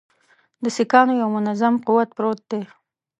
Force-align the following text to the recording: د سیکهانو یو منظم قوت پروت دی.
د 0.63 0.65
سیکهانو 0.77 1.13
یو 1.21 1.29
منظم 1.35 1.73
قوت 1.87 2.09
پروت 2.17 2.39
دی. 2.51 2.61